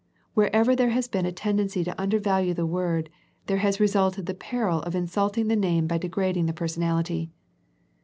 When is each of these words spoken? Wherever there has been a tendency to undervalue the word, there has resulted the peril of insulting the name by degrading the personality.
Wherever 0.33 0.75
there 0.75 0.89
has 0.89 1.07
been 1.07 1.27
a 1.27 1.31
tendency 1.31 1.83
to 1.83 2.01
undervalue 2.01 2.55
the 2.55 2.65
word, 2.65 3.07
there 3.45 3.57
has 3.57 3.79
resulted 3.79 4.25
the 4.25 4.33
peril 4.33 4.81
of 4.81 4.95
insulting 4.95 5.47
the 5.47 5.55
name 5.55 5.85
by 5.85 5.99
degrading 5.99 6.47
the 6.47 6.53
personality. 6.53 7.29